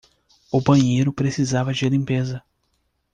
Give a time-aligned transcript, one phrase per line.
[0.51, 2.41] O banheiro precisava de limpeza.